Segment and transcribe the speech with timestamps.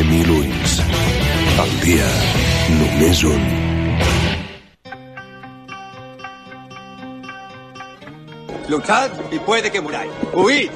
[0.00, 0.76] té mil ulls.
[1.60, 2.06] Al dia,
[2.78, 3.42] només un.
[8.68, 10.12] Luchad y puede que muráis.
[10.32, 10.70] Huid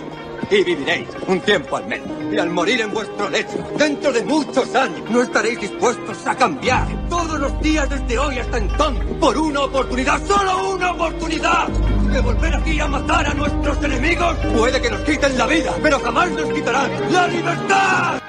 [0.50, 2.08] y viviréis un tiempo al menos.
[2.32, 6.86] Y al morir en vuestro lecho, dentro de muchos años, no estaréis dispuestos a cambiar
[7.08, 11.68] todos los días desde hoy hasta entonces por una oportunidad, solo una oportunidad.
[11.68, 14.36] De volver aquí a matar a nuestros enemigos.
[14.56, 18.23] Puede que nos quiten la vida, pero jamás nos quitarán la libertad.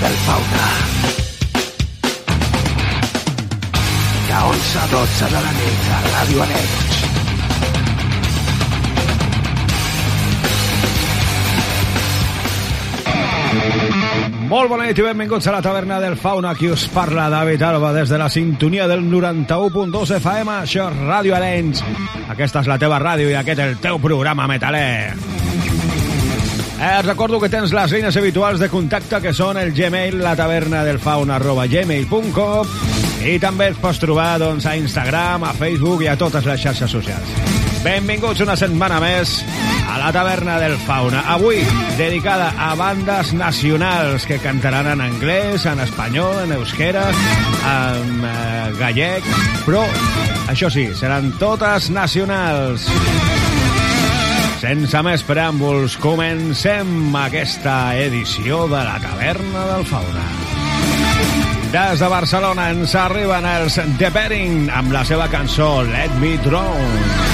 [0.00, 0.66] Del fauna.
[4.28, 6.90] De 11 a 12 de la nit a Ràdio Anecs.
[14.50, 16.50] Molt bona nit i benvinguts a la taverna del Fauna.
[16.56, 20.56] Aquí us parla David Alba des de la sintonia del 91.2 FM.
[20.64, 21.84] Això és Ràdio Arenys.
[22.30, 25.39] Aquesta és la teva ràdio i aquest el teu programa metaler.
[26.80, 30.80] Eh, recordo que tens les línies habituals de contacte que són el Gmail, la taverna
[30.86, 32.70] del fauna arroba gmail.com
[33.28, 36.88] i també els pots trobar doncs, a Instagram, a Facebook i a totes les xarxes
[36.96, 37.34] socials.
[37.84, 39.42] Benvinguts una setmana més
[39.92, 41.20] a la taverna del fauna.
[41.34, 41.60] Avui
[41.98, 47.04] dedicada a bandes nacionals que cantaran en anglès, en espanyol, en euskera,
[47.74, 49.28] en eh, gallec,
[49.68, 49.84] però
[50.48, 52.88] això sí, seran totes nacionals.
[54.60, 60.26] Sense més preàmbuls, comencem aquesta edició de la Taverna del Fauna.
[61.72, 67.29] Des de Barcelona ens arriben els The Betting amb la seva cançó Let Me Drown.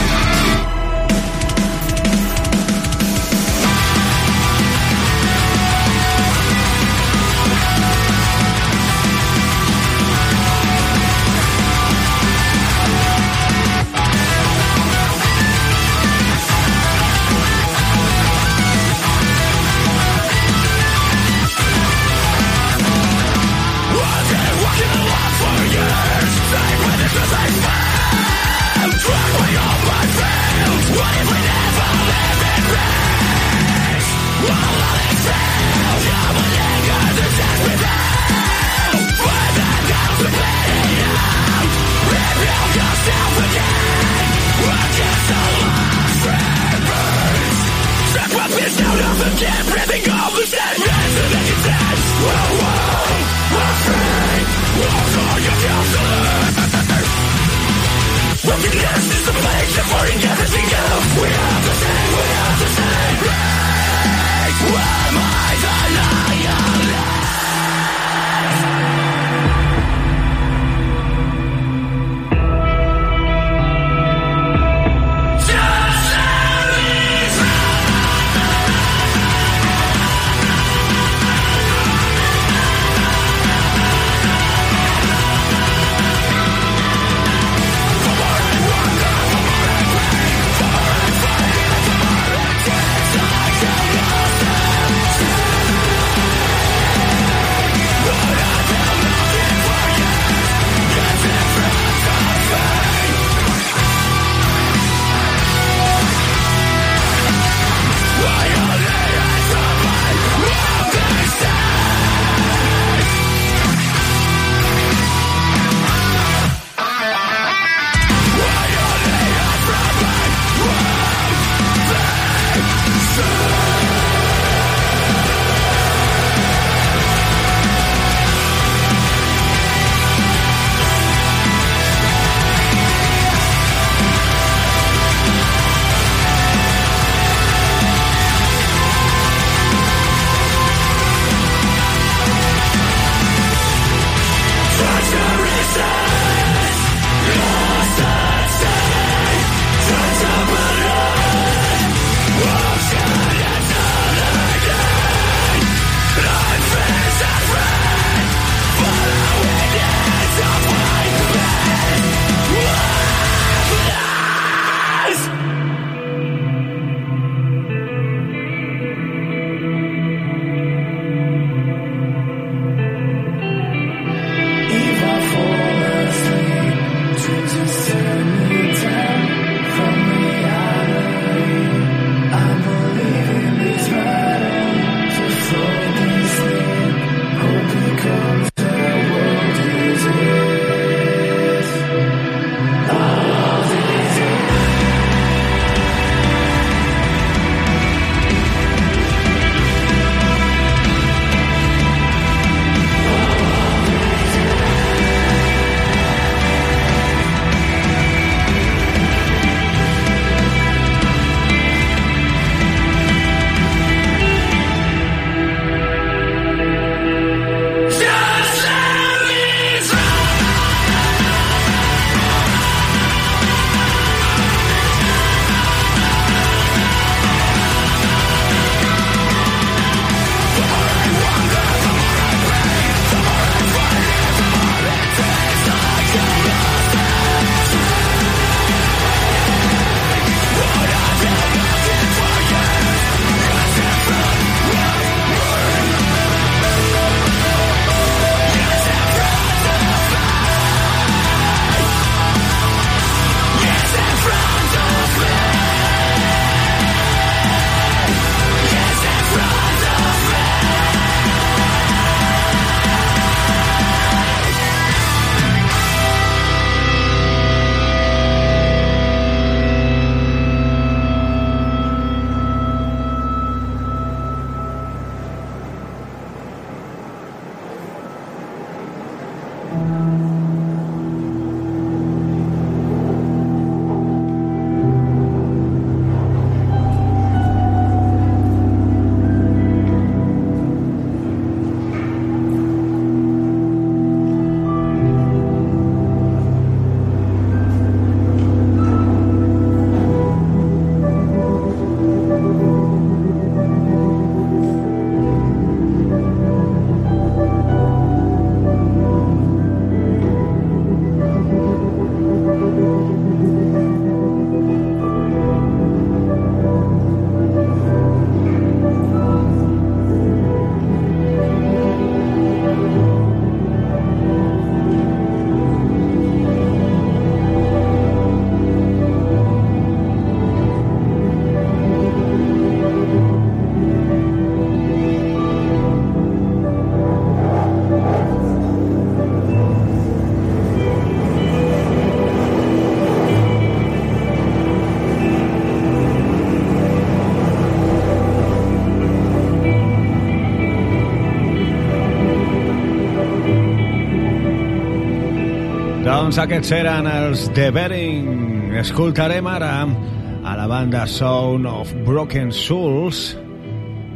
[356.27, 358.73] Doncs aquests eren els The Bering.
[358.81, 363.29] Escoltarem ara a la banda Sound of Broken Souls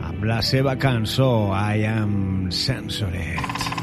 [0.08, 3.79] amb la seva cançó I Am Censored.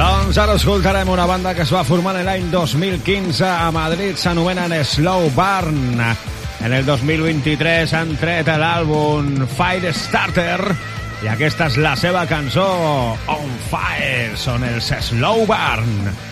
[0.00, 5.28] Ara escoltarem una banda que es va formar en l'any 2015 a Madrid, s'anomenen Slow
[5.36, 6.00] Barn.
[6.64, 10.60] En el 2023 han tret l'àlbum Fire Starter
[11.20, 12.64] i aquesta és la seva cançó
[13.34, 16.29] On Fire, són els Slow Barn.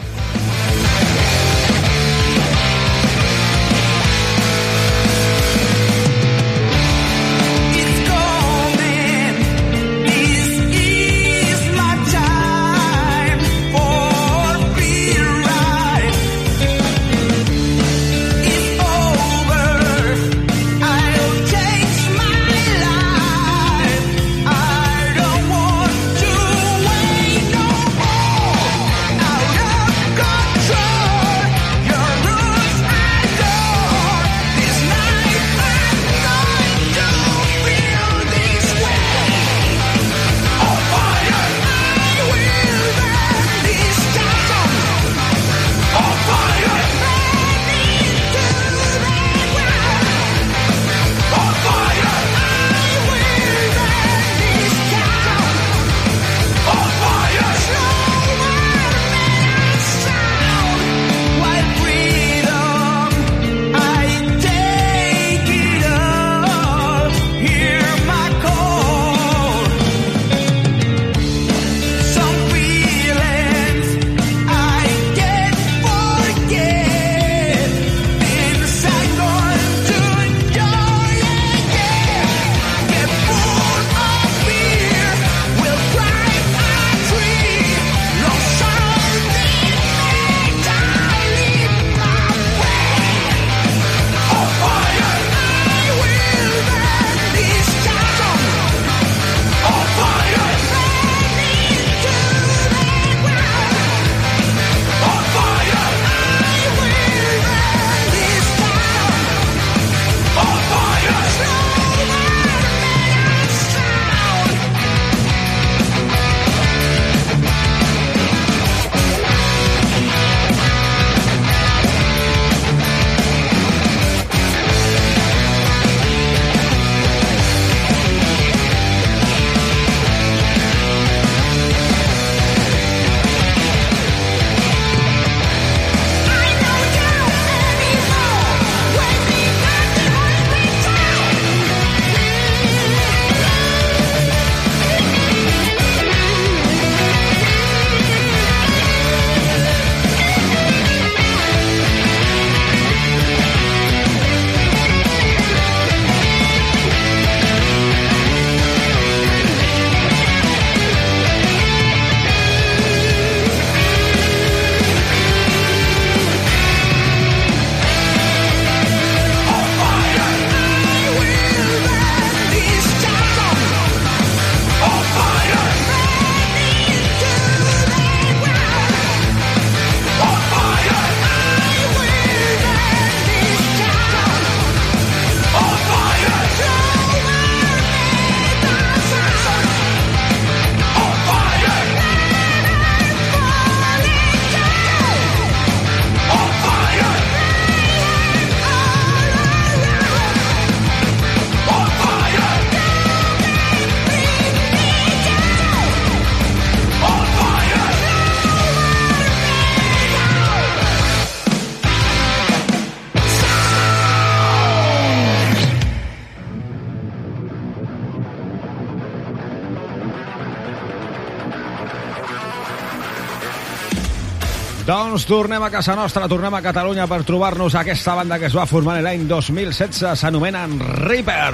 [224.89, 228.65] Doncs tornem a casa nostra, tornem a Catalunya per trobar-nos aquesta banda que es va
[228.65, 231.53] formar l'any 2016, s'anomenen Reaper.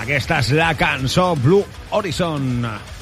[0.00, 1.62] Aquesta és la cançó Blue
[1.94, 2.95] Horizon.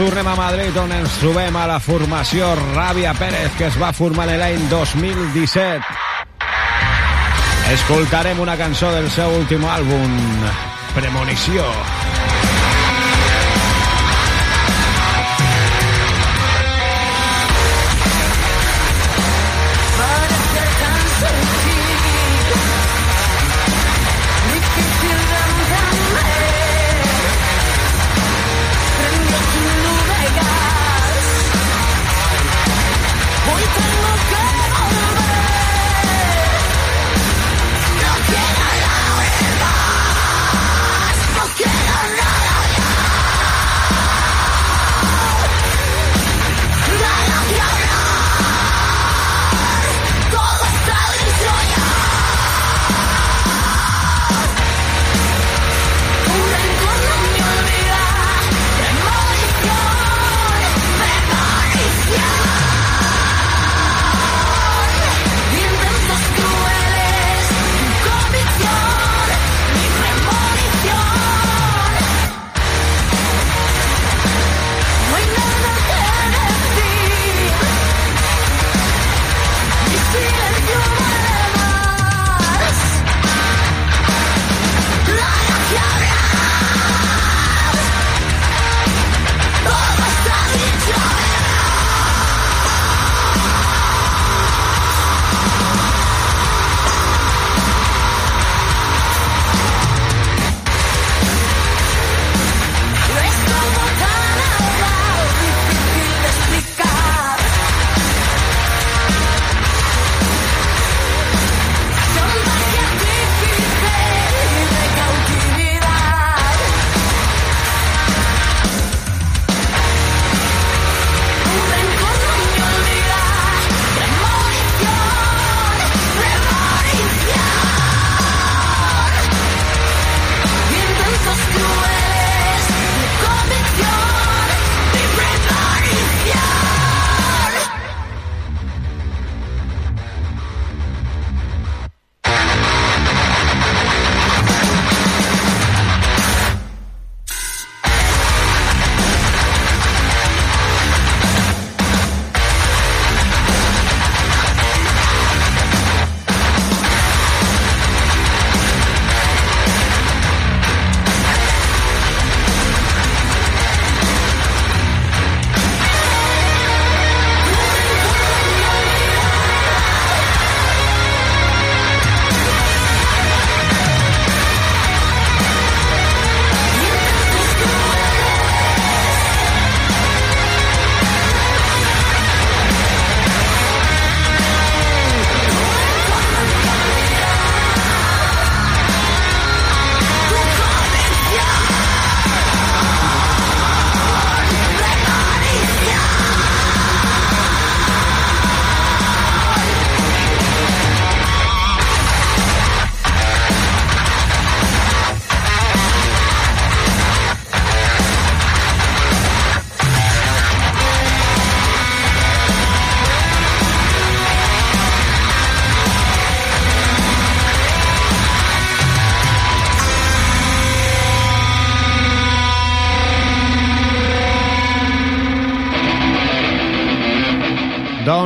[0.00, 4.24] Tornem a Madrid on ens trobem a la formació Ràbia Pérez que es va formar
[4.30, 5.84] l'any 2017.
[7.74, 10.20] Escoltarem una cançó del seu últim àlbum,
[10.96, 11.68] Premonició.
[11.68, 11.99] Get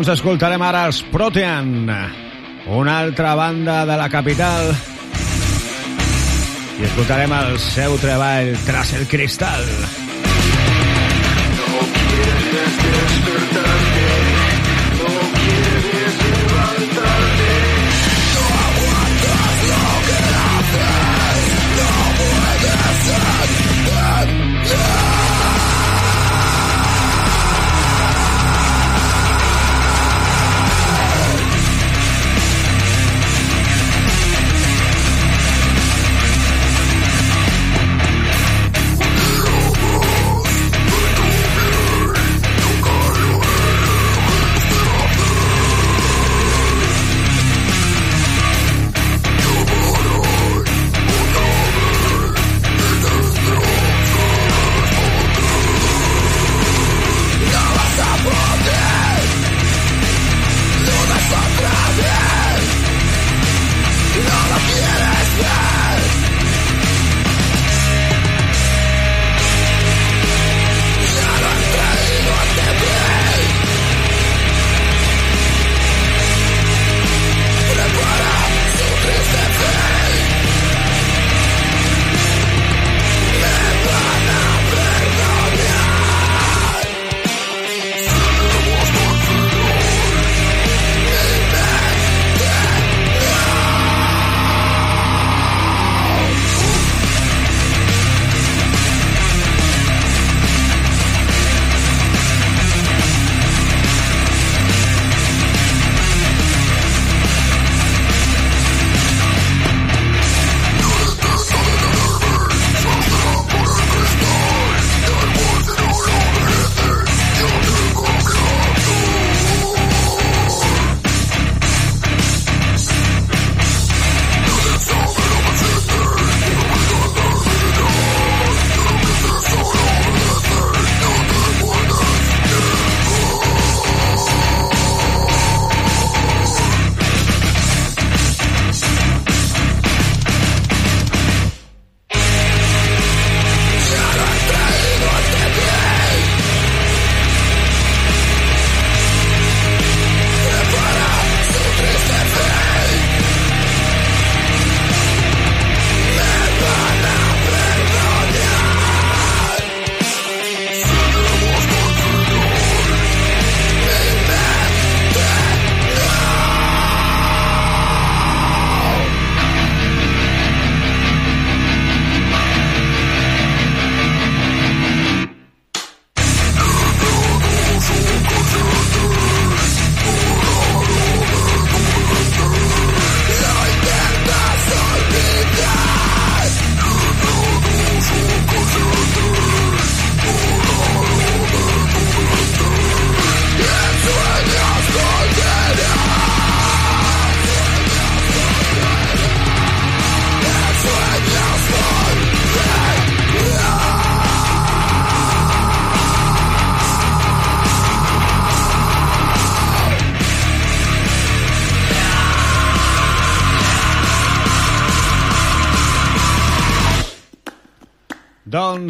[0.04, 1.88] Doncs escoltarem ara els Protean,
[2.76, 4.68] una altra banda de la capital,
[6.76, 9.64] i escoltarem el seu treball Tras el Cristal.
[9.64, 10.03] No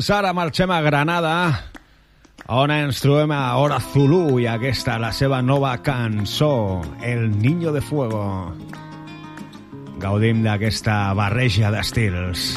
[0.04, 1.30] Doncs ara marxem a Granada,
[2.52, 7.80] on ens trobem a Hora Zulu i aquesta, la seva nova cançó, El Niño de
[7.80, 8.52] Fuego.
[10.04, 12.50] Gaudim d'aquesta barreja d'estils.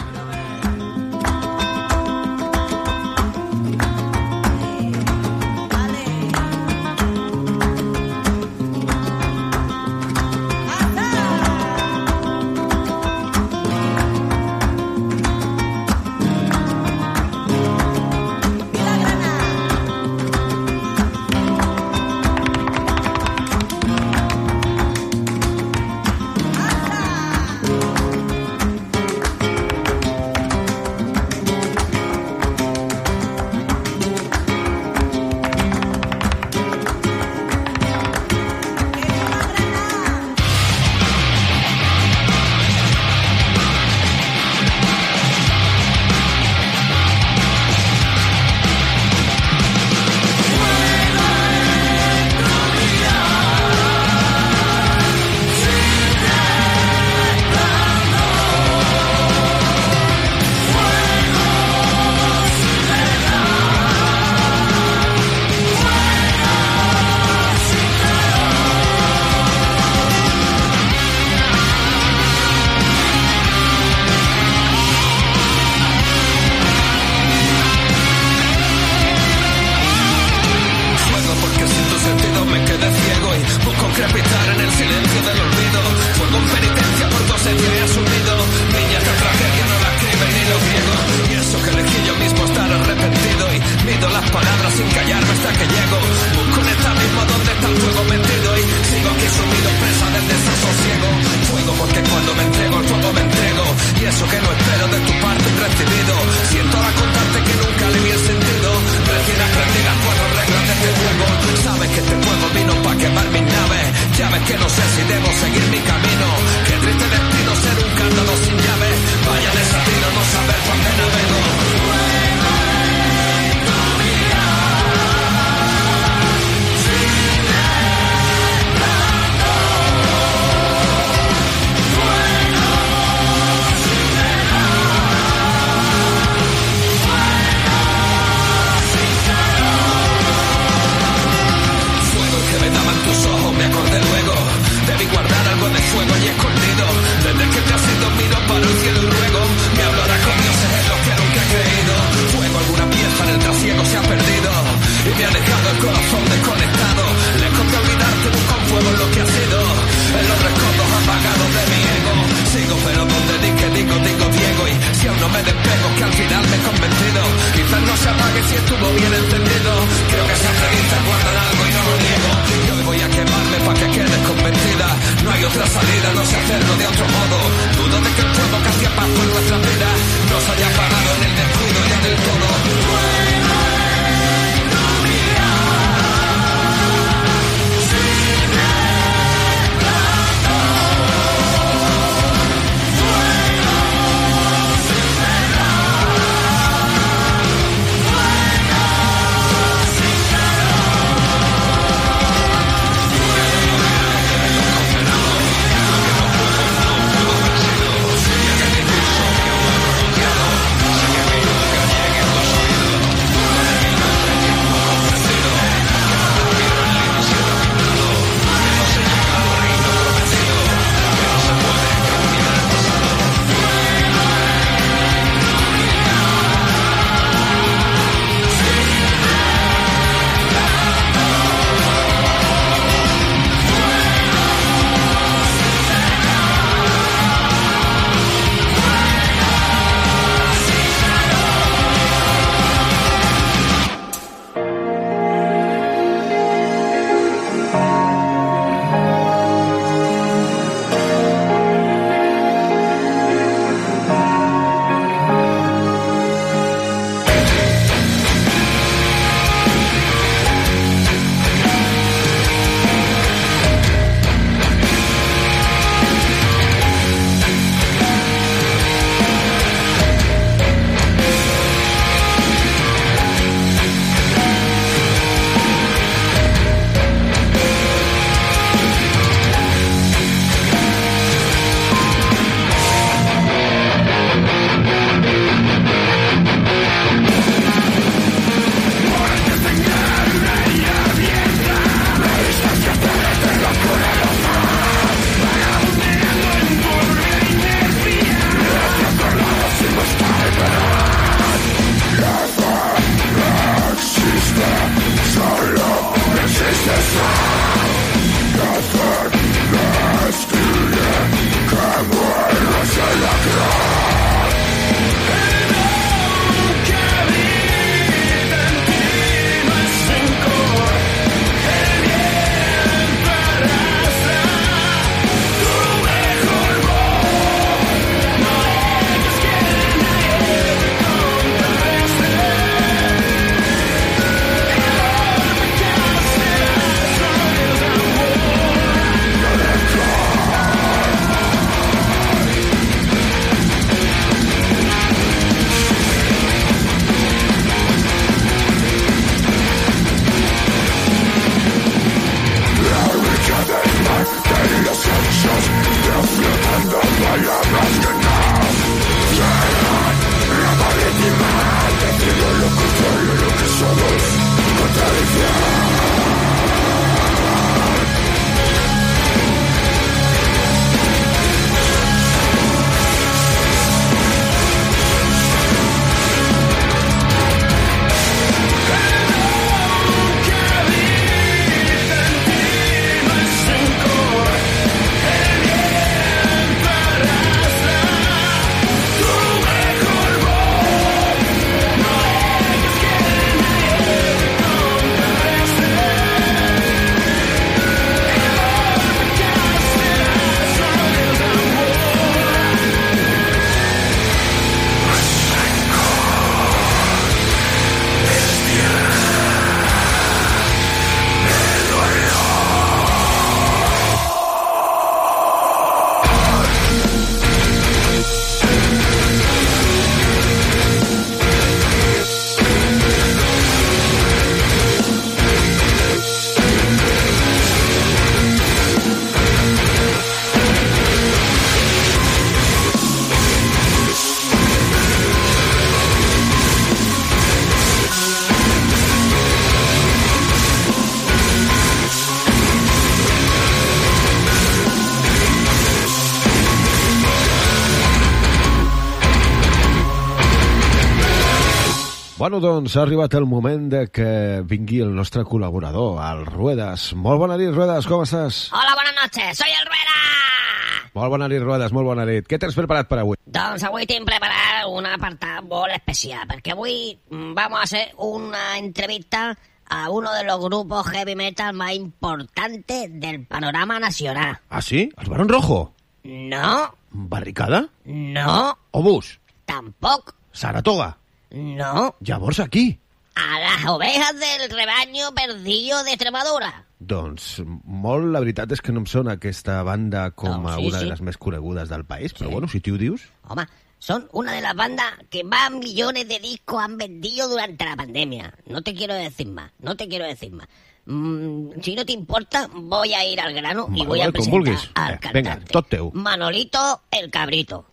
[452.47, 454.27] Bueno, doncs ha arribat el moment de que
[454.63, 457.09] vingui el nostre col·laborador, el Ruedas.
[457.19, 458.59] Molt bona nit, Ruedas, com estàs?
[458.71, 461.09] Hola, buenas noches, soy el Rueda.
[461.17, 462.47] Molt bona nit, Ruedas, molt bona nit.
[462.47, 463.35] Què tens preparat per avui?
[463.43, 468.63] Doncs avui tinc preparat un apartat molt especial, perquè avui mm, vamos a hacer una
[468.77, 469.43] entrevista
[469.89, 474.61] a uno de los grupos heavy metal más importantes del panorama nacional.
[474.69, 475.09] Ah, sí?
[475.17, 475.91] Els Barón Rojo?
[476.23, 477.89] No, Barricada?
[478.05, 479.37] no, Obús?
[479.65, 481.17] tampoc, Saratoga?
[481.51, 482.99] No, Llavors aquí?
[483.35, 486.85] a las ovejas del rebaño perdido de Extremadura.
[486.99, 490.97] Doncs molt, la veritat és que no em sona aquesta banda com a sí, una
[490.97, 491.03] sí.
[491.05, 492.53] de les més conegudes del país, però Sí.
[492.53, 493.27] bueno, si tu ho dius...
[493.47, 493.67] Home,
[493.99, 498.53] son una de las bandas que más millones de discos han vendido durante la pandemia.
[498.65, 500.67] No te quiero decir más, no te quiero decir más.
[501.05, 505.19] Mm, si no te importa, voy a ir al grano y voy a presentar al
[505.19, 505.33] cantante.
[505.33, 506.11] venga, tot teu.
[506.13, 507.85] Manolito el Cabrito.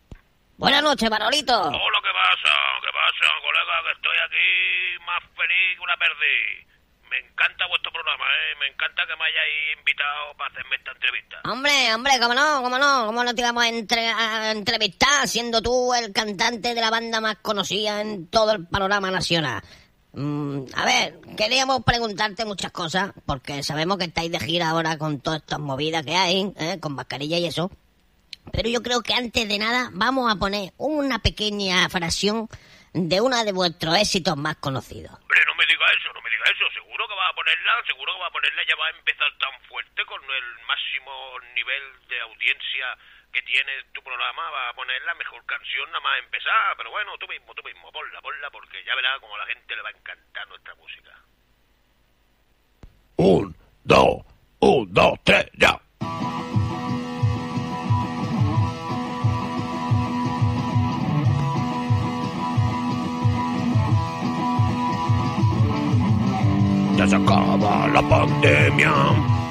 [0.56, 1.52] Buenas noches, Manolito.
[1.60, 2.54] Hola, ¿qué pasa?
[2.80, 3.74] ¿Qué pasa, colega?
[3.84, 6.66] Que estoy aquí más feliz que una perdí.
[7.10, 8.56] Me encanta vuestro programa, ¿eh?
[8.60, 11.36] Me encanta que me hayáis invitado para hacerme esta entrevista.
[11.44, 15.60] Hombre, hombre, cómo no, cómo no, cómo no te íbamos a, entre- a entrevistar siendo
[15.60, 19.62] tú el cantante de la banda más conocida en todo el panorama nacional.
[20.12, 25.20] Mm, a ver, queríamos preguntarte muchas cosas, porque sabemos que estáis de gira ahora con
[25.20, 26.78] todas estas movidas que hay, ¿eh?
[26.80, 27.70] con mascarilla y eso.
[28.52, 32.48] Pero yo creo que antes de nada vamos a poner una pequeña fracción
[32.94, 35.10] de uno de vuestros éxitos más conocidos.
[35.10, 36.64] Hombre, no me diga eso, no me diga eso.
[36.72, 39.54] Seguro que va a ponerla, seguro que va a ponerla, ya va a empezar tan
[39.66, 41.12] fuerte con el máximo
[41.54, 42.86] nivel de audiencia
[43.34, 46.76] que tiene tu programa, va a poner la mejor canción nada más empezar.
[46.76, 49.74] Pero bueno, tú mismo, tú mismo, ponla, ponla, porque ya verás como a la gente
[49.74, 51.18] le va a encantar nuestra música.
[53.16, 54.22] Un, dos,
[54.60, 55.74] un, dos, tres, ya.
[67.06, 68.90] Se acaba la pandemia,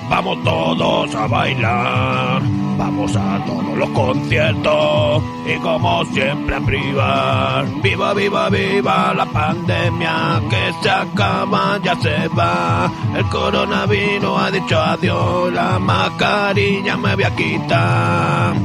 [0.09, 2.41] vamos todos a bailar,
[2.79, 7.65] vamos a todos los conciertos y como siempre a privar.
[7.83, 12.91] Viva, viva, viva la pandemia que se acaba, ya se va.
[13.15, 18.55] El coronavirus ha dicho adiós, la mascarilla me voy a quitar.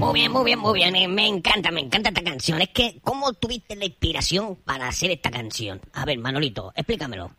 [0.00, 0.96] Muy bien, muy bien, muy bien.
[0.96, 2.58] eh, Me encanta, me encanta esta canción.
[2.62, 5.78] Es que, ¿cómo tuviste la inspiración para hacer esta canción?
[5.92, 7.30] A ver, Manolito, explícamelo.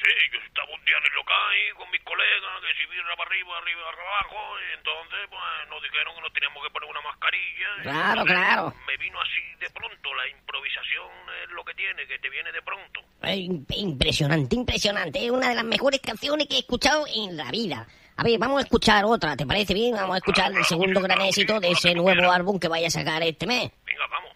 [0.00, 3.14] Sé, yo estaba un día en el local ahí con mis colegas, que si birra
[3.16, 6.88] para arriba, arriba para abajo, y entonces pues nos dijeron que nos teníamos que poner
[6.90, 7.68] una mascarilla.
[7.82, 8.74] Claro, claro.
[8.86, 11.08] Me vino así de pronto, la improvisación
[11.44, 13.00] es lo que tiene, que te viene de pronto.
[13.22, 15.22] Im- impresionante, impresionante.
[15.24, 17.86] Es una de las mejores canciones que he escuchado en la vida.
[18.16, 19.94] A ver, vamos a escuchar otra, ¿te parece bien?
[19.96, 23.22] Vamos a escuchar el segundo gran éxito de ese nuevo álbum que vaya a sacar
[23.22, 23.70] este mes.
[23.84, 24.32] Venga, vamos.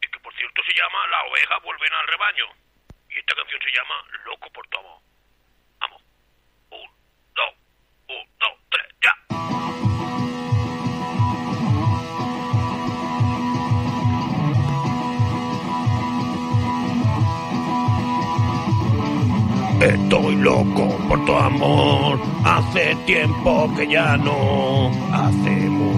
[0.00, 2.44] Es que por cierto se llama Las ovejas vuelven al rebaño.
[3.28, 5.00] Esta canción se llama Loco por tu amor.
[5.80, 6.02] Vamos.
[6.70, 6.88] Un,
[7.36, 7.52] dos,
[8.08, 9.14] un, dos, tres, ya.
[19.94, 25.97] Estoy loco por tu amor, hace tiempo que ya no, hace mucho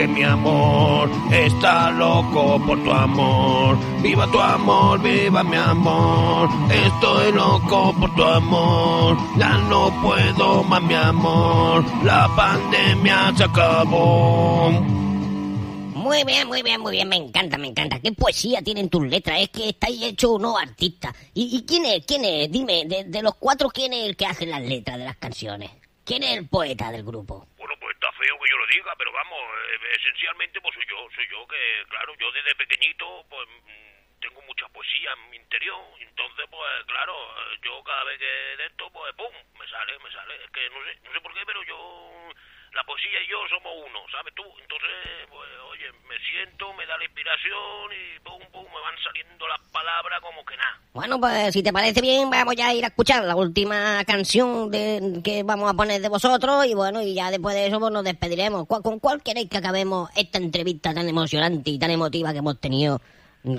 [0.00, 3.76] que mi amor está loco por tu amor.
[4.00, 10.82] Viva tu amor, viva mi amor, estoy loco por tu amor, ya no puedo más
[10.82, 14.70] mi amor, la pandemia se acabó.
[14.70, 18.00] Muy bien, muy bien, muy bien, me encanta, me encanta.
[18.00, 19.38] ¿Qué poesía tienen tus letras?
[19.42, 21.14] Es que estáis hechos unos artistas.
[21.34, 22.06] ¿Y, y quién es?
[22.06, 22.50] ¿Quién es?
[22.50, 25.70] Dime, de, de los cuatro, ¿quién es el que hace las letras de las canciones?
[26.04, 27.46] ¿Quién es el poeta del grupo?
[27.58, 31.08] Bueno, pues está feo que yo lo diga, pero vamos, eh, esencialmente pues soy yo,
[31.14, 35.80] soy yo que, claro, yo desde pequeñito pues mm, tengo mucha poesía en mi interior,
[35.98, 40.10] entonces pues claro, eh, yo cada vez que de esto pues pum, me sale, me
[40.12, 42.32] sale, es que no sé, no sé por qué, pero yo,
[42.72, 44.44] la poesía y yo somos uno, ¿sabes tú?
[44.60, 46.72] Entonces, pues oye, me siento,
[47.04, 50.78] inspiración y pum, pum, me van saliendo las palabras como que nada.
[50.92, 54.70] Bueno, pues si te parece bien, vamos ya a ir a escuchar la última canción
[54.70, 57.92] de, que vamos a poner de vosotros y bueno, y ya después de eso pues
[57.92, 58.66] nos despediremos.
[58.66, 62.60] ¿Cuál- ¿Con cuál queréis que acabemos esta entrevista tan emocionante y tan emotiva que hemos
[62.60, 63.00] tenido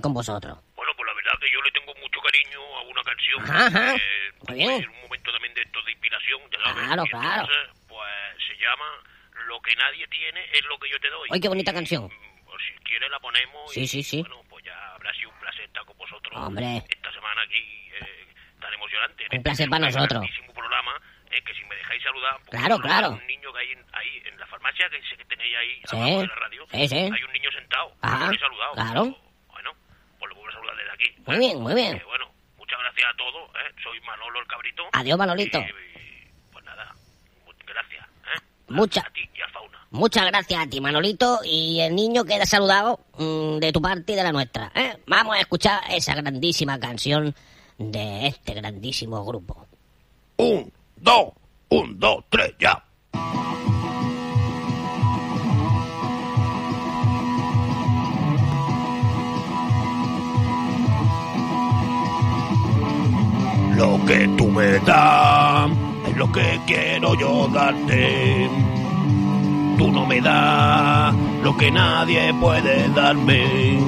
[0.01, 0.57] con vosotros?
[0.75, 3.41] Bueno, pues la verdad que yo le tengo mucho cariño a una canción.
[3.43, 3.91] Ajá, ajá.
[3.93, 4.71] Muy tuve bien.
[4.83, 6.83] en un momento también de esto de inspiración, ya sabes.
[6.85, 7.41] Claro, claro.
[7.43, 8.09] Entonces, pues
[8.47, 8.85] se llama
[9.47, 11.29] Lo que nadie tiene es lo que yo te doy.
[11.31, 12.09] Ay, qué bonita canción.
[12.91, 13.71] Pues quieres la ponemos.
[13.71, 14.19] Sí, y, sí, sí.
[14.21, 16.33] Bueno, pues ya habrá sido un placer estar con vosotros.
[16.35, 16.83] Hombre.
[16.89, 18.27] Esta semana aquí eh,
[18.59, 19.25] tan emocionante.
[19.31, 20.09] en Un placer para nosotros.
[20.19, 20.91] grandísimo programa.
[21.31, 22.35] Es que si me dejáis saludar.
[22.43, 23.07] porque Claro, claro.
[23.07, 25.81] a Un niño que hay en- ahí en la farmacia que sé que tenéis ahí
[25.89, 26.67] Sí, de la radio.
[26.69, 26.95] sí, sí.
[26.97, 27.95] Hay un niño sentado.
[28.03, 28.73] No lo he saludado.
[28.73, 29.03] claro.
[29.47, 29.71] Bueno,
[30.19, 31.15] pues lo a saludar desde aquí.
[31.25, 31.95] Muy bien, muy bien.
[31.95, 33.49] Eh, bueno, muchas gracias a todos.
[33.55, 33.71] ¿eh?
[33.81, 34.83] Soy Manolo el Cabrito.
[34.91, 35.59] Adiós, Manolito.
[35.59, 36.93] Y, pues nada,
[37.65, 38.05] gracias.
[38.35, 38.39] ¿eh?
[38.67, 39.80] Mucha- A ti y a Fauna.
[39.91, 44.15] Muchas gracias a ti, Manolito, y el niño queda saludado mm, de tu parte y
[44.15, 44.71] de la nuestra.
[44.73, 44.97] ¿eh?
[45.05, 47.35] Vamos a escuchar esa grandísima canción
[47.77, 49.67] de este grandísimo grupo.
[50.37, 51.33] Un, dos,
[51.67, 52.81] un, dos, tres, ya.
[63.75, 65.69] Lo que tú me das
[66.07, 68.80] es lo que quiero yo darte.
[69.81, 71.11] Tú no me das
[71.41, 73.79] lo que nadie puede darme.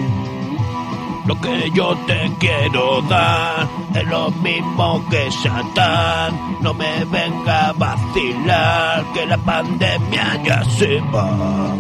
[1.28, 6.58] Lo que yo te quiero dar es lo mismo que Satán.
[6.62, 11.76] No me venga a vacilar que la pandemia ya se va.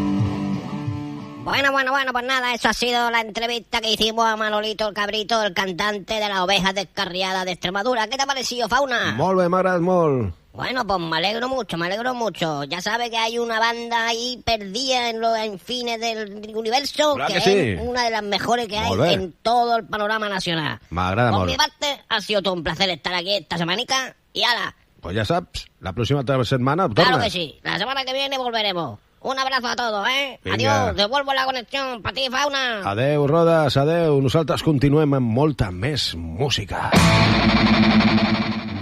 [1.43, 4.93] Bueno, bueno, bueno, pues nada, eso ha sido la entrevista que hicimos a Manolito el
[4.93, 8.07] Cabrito, el cantante de las ovejas descarriadas de Extremadura.
[8.07, 9.15] ¿Qué te ha parecido, Fauna?
[9.17, 10.42] Molt bé, m'ha agradat molt.
[10.53, 12.63] Bueno, pues me alegro mucho, me alegro mucho.
[12.65, 17.33] Ya sabe que hay una banda ahí perdida en los infines del universo Clar que,
[17.33, 17.51] que sí.
[17.71, 20.79] es una de las mejores que hay en todo el panorama nacional.
[20.91, 21.51] M'agrada Por molt.
[21.51, 24.15] mi parte, ha sido todo un placer estar aquí esta semanica.
[24.31, 27.25] Y ala, Pues ja saps, la pròxima setmana claro tornes.
[27.25, 28.99] que sí, la semana que viene volveremos.
[29.19, 30.39] Un abrazo a todos, ¿eh?
[30.43, 30.83] Vinga.
[30.85, 32.89] Adiós, devuelvo la conexión para ti, Fauna.
[32.89, 34.21] Adeu, Rodes, adeu.
[34.21, 36.91] Nosaltres continuem amb molta més música.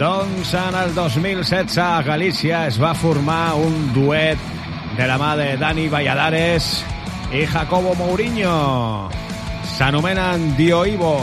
[0.01, 4.39] Doncs en el 2016 a Galícia es va formar un duet
[4.97, 6.71] de la mà de Dani Valladares
[7.29, 9.11] i Jacobo Mourinho.
[9.75, 11.13] S'anomenen Dio Ivo.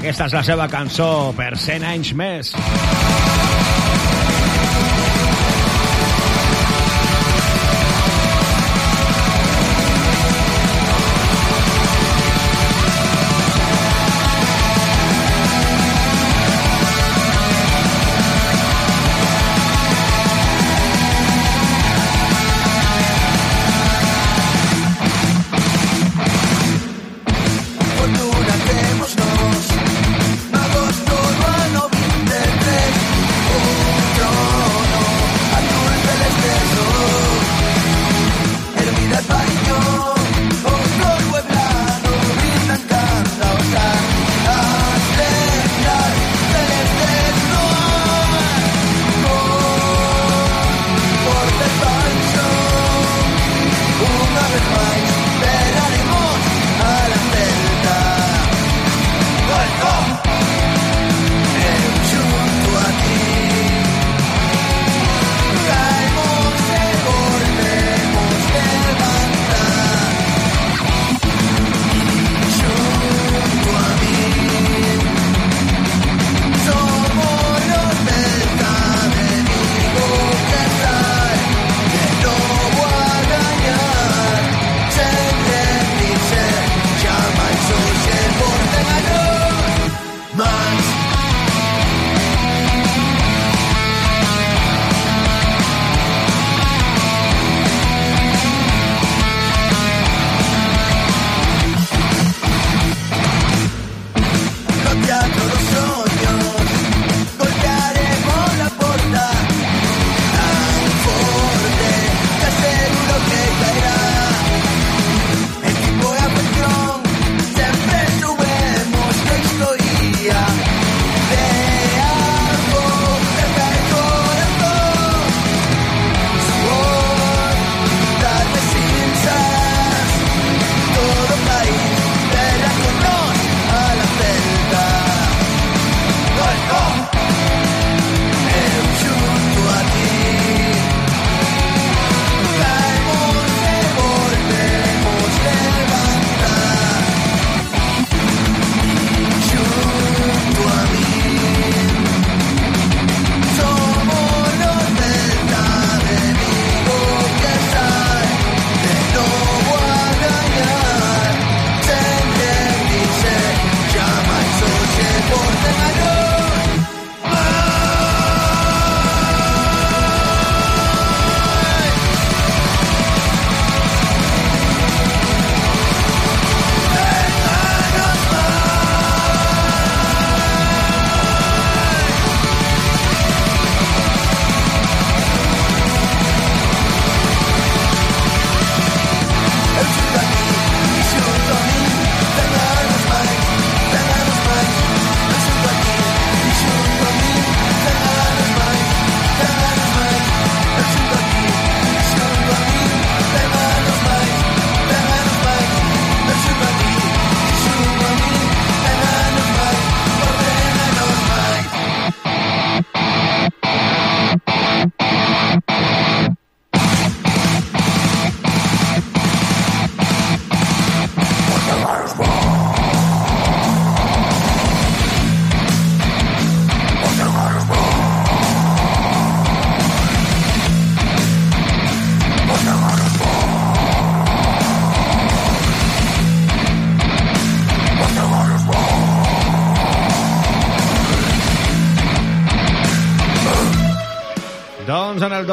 [0.00, 2.56] Aquesta és la seva cançó per 100 anys més.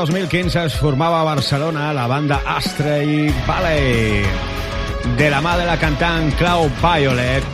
[0.06, 4.22] 2015 es formava a Barcelona la banda Astray Valley,
[5.18, 7.48] de la mà de la cantant Clau Violet,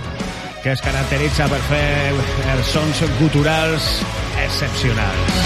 [0.63, 2.11] que es caracteritza per fer
[2.57, 3.87] els sons guturals
[4.43, 5.39] excepcionals.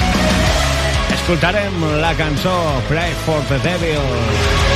[1.19, 2.55] Escoltarem la cançó
[2.89, 4.74] Pray for the Devil.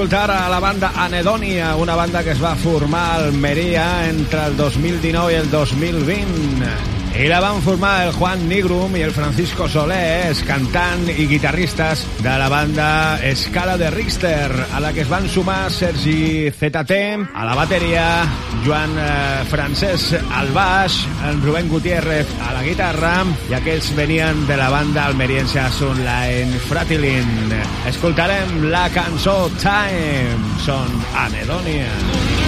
[0.00, 4.56] Escoltar a la banda Anedonia, una banda que es va formar a Almeria entre el
[4.56, 6.99] 2019 i el 2020.
[7.20, 12.32] I la van formar el Juan Nigrum i el Francisco Solés, cantant i guitarristes de
[12.40, 16.96] la banda Escala de Richter, a la que es van sumar Sergi ZT
[17.34, 18.06] a la bateria,
[18.64, 20.96] Joan eh, Francesc al baix,
[21.28, 23.12] en Rubén Gutiérrez a la guitarra
[23.50, 27.52] i aquells venien de la banda almeriense Sunline Fratilin.
[27.92, 31.92] Escoltarem la cançó Time, són Anedonia.
[31.92, 32.39] En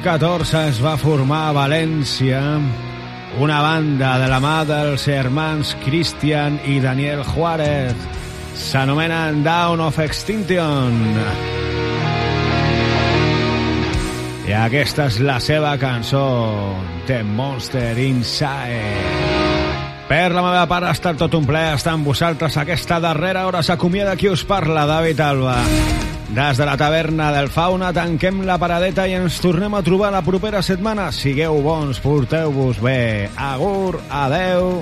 [0.00, 2.38] 2014 es va formar a València
[3.36, 7.92] una banda de la mà dels germans Christian i Daniel Juárez.
[8.56, 10.96] S'anomenen Down of Extinction.
[14.48, 16.24] I aquesta és la seva cançó,
[17.06, 18.80] The Monster Inside.
[20.08, 23.60] Per la meva part ha estat tot un plaer estar amb vosaltres aquesta darrera hora.
[23.60, 25.60] S'acomiada qui us parla, David Alba.
[26.30, 30.22] Des de la taverna del Fauna tanquem la paradeta i ens tornem a trobar la
[30.22, 31.08] propera setmana.
[31.10, 33.26] Sigueu bons, porteu-vos bé.
[33.34, 34.78] Agur, adeu.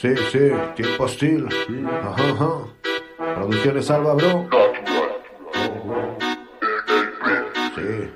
[0.00, 0.38] Sí, sí,
[0.76, 1.48] tiempo hostil.
[2.04, 3.34] Ajá, ajá.
[3.34, 4.48] Producciones Alba, bro.
[7.74, 8.10] Sí.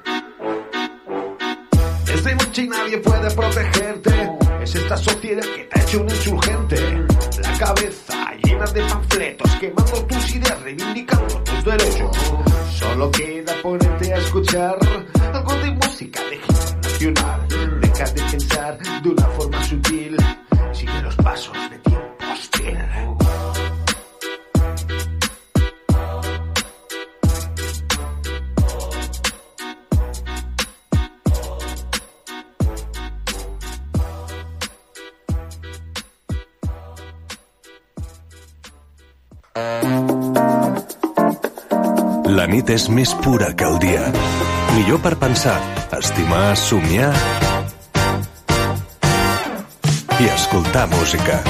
[2.12, 4.12] Es de noche y nadie puede protegerte.
[4.62, 6.76] Es esta sociedad que te ha hecho un insurgente.
[7.42, 12.16] La cabeza llena de panfletos, quemando tus ideas, reivindicando tus derechos.
[12.78, 14.78] Solo queda ponerte a escuchar
[15.32, 16.38] algo de música de
[16.80, 17.40] nacional.
[17.80, 18.78] Deja de pensar
[42.62, 44.02] nit és més pura que el dia.
[44.76, 45.56] Millor per pensar,
[45.98, 47.10] estimar, somiar
[50.20, 51.40] i escoltar música.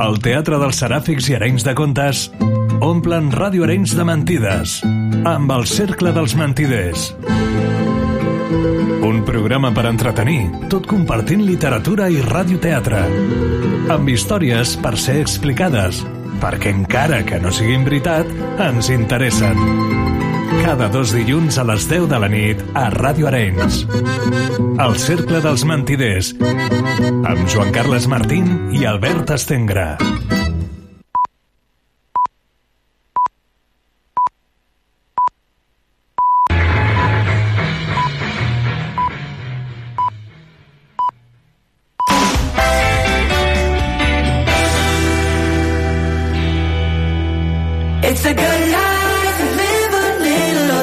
[0.00, 2.24] El Teatre dels Seràfics i Arenys de Contes
[2.80, 4.80] omplen Ràdio Arenys de mentides
[5.28, 7.12] amb el Cercle dels Mentiders.
[9.04, 10.40] Un programa per entretenir,
[10.72, 13.04] tot compartint literatura i radioteatre.
[13.92, 16.00] Amb històries per ser explicades,
[16.42, 18.28] perquè encara que no siguin veritat,
[18.62, 19.58] ens interessen.
[20.62, 23.82] Cada dos dilluns a les 10 de la nit a Ràdio Arenys.
[24.80, 29.94] El Cercle dels Mentiders, amb Joan Carles Martín i Albert Estengra.